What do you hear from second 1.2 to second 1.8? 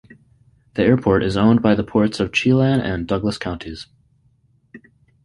is owned by